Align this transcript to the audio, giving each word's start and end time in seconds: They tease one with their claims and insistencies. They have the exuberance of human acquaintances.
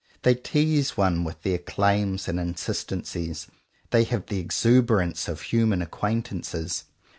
They 0.23 0.33
tease 0.33 0.97
one 0.97 1.23
with 1.23 1.43
their 1.43 1.59
claims 1.59 2.27
and 2.27 2.39
insistencies. 2.39 3.45
They 3.91 4.03
have 4.05 4.25
the 4.25 4.39
exuberance 4.39 5.27
of 5.27 5.41
human 5.41 5.79
acquaintances. 5.83 6.85